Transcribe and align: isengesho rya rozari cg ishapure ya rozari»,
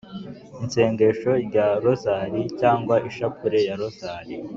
isengesho 0.65 1.31
rya 1.47 1.67
rozari 1.83 2.41
cg 2.59 2.87
ishapure 3.09 3.59
ya 3.67 3.75
rozari», 3.81 4.33